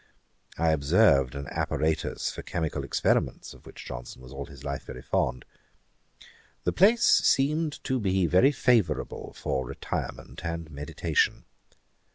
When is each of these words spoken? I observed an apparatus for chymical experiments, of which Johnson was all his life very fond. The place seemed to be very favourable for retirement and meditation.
I 0.57 0.69
observed 0.71 1.35
an 1.35 1.45
apparatus 1.51 2.31
for 2.31 2.41
chymical 2.41 2.83
experiments, 2.83 3.53
of 3.53 3.67
which 3.67 3.85
Johnson 3.85 4.23
was 4.23 4.33
all 4.33 4.47
his 4.47 4.63
life 4.63 4.85
very 4.85 5.03
fond. 5.03 5.45
The 6.63 6.73
place 6.73 7.05
seemed 7.05 7.83
to 7.83 7.99
be 7.99 8.25
very 8.25 8.51
favourable 8.51 9.31
for 9.33 9.63
retirement 9.63 10.43
and 10.43 10.71
meditation. 10.71 11.45